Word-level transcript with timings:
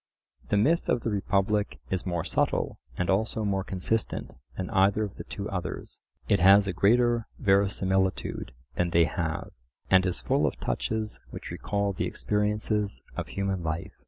The 0.49 0.57
myth 0.57 0.89
of 0.89 1.01
the 1.01 1.11
Republic 1.11 1.79
is 1.91 2.07
more 2.07 2.23
subtle 2.23 2.79
and 2.97 3.07
also 3.07 3.45
more 3.45 3.63
consistent 3.63 4.33
than 4.57 4.71
either 4.71 5.03
of 5.03 5.17
the 5.17 5.23
two 5.23 5.47
others. 5.47 6.01
It 6.27 6.39
has 6.39 6.65
a 6.65 6.73
greater 6.73 7.27
verisimilitude 7.37 8.51
than 8.73 8.89
they 8.89 9.03
have, 9.05 9.51
and 9.91 10.03
is 10.07 10.19
full 10.19 10.47
of 10.47 10.55
touches 10.59 11.19
which 11.29 11.51
recall 11.51 11.93
the 11.93 12.07
experiences 12.07 13.03
of 13.15 13.27
human 13.27 13.61
life. 13.61 13.93